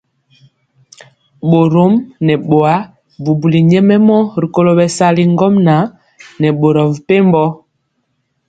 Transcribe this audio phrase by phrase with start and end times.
[1.49, 1.93] Borɔm
[2.25, 2.73] nɛ bɔa
[3.23, 5.81] bubuli nyɛmemɔ rikolo bɛsali ŋgomnaŋ
[6.39, 7.43] nɛ boro mepempɔ.